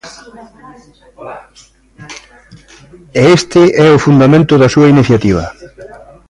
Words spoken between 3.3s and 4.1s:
este é o